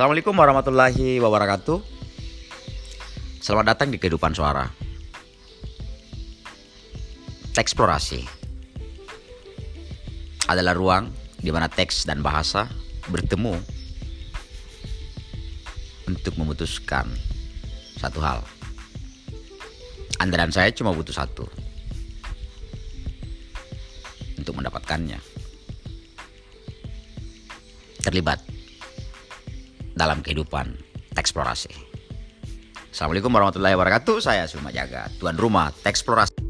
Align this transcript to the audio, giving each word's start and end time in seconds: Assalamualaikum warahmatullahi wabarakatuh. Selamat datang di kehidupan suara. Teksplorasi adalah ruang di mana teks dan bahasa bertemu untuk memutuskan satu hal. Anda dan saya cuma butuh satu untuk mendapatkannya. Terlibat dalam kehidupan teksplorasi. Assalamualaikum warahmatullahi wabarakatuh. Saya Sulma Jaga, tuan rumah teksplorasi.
Assalamualaikum 0.00 0.32
warahmatullahi 0.32 1.20
wabarakatuh. 1.20 1.76
Selamat 3.36 3.76
datang 3.76 3.92
di 3.92 4.00
kehidupan 4.00 4.32
suara. 4.32 4.64
Teksplorasi 7.52 8.24
adalah 10.48 10.72
ruang 10.72 11.12
di 11.36 11.52
mana 11.52 11.68
teks 11.68 12.08
dan 12.08 12.24
bahasa 12.24 12.64
bertemu 13.12 13.60
untuk 16.08 16.32
memutuskan 16.40 17.04
satu 18.00 18.24
hal. 18.24 18.40
Anda 20.16 20.40
dan 20.40 20.48
saya 20.48 20.72
cuma 20.72 20.96
butuh 20.96 21.12
satu 21.12 21.44
untuk 24.40 24.56
mendapatkannya. 24.56 25.20
Terlibat 28.00 28.59
dalam 30.00 30.24
kehidupan 30.24 30.72
teksplorasi. 31.12 31.68
Assalamualaikum 32.88 33.28
warahmatullahi 33.28 33.76
wabarakatuh. 33.76 34.24
Saya 34.24 34.48
Sulma 34.48 34.72
Jaga, 34.72 35.12
tuan 35.20 35.36
rumah 35.36 35.68
teksplorasi. 35.84 36.49